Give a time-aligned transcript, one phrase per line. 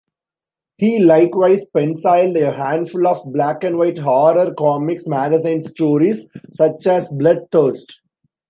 [0.79, 8.01] He likewise penciled a handful of black-and-white horror-comics magazine stories, such as Blood Thirst!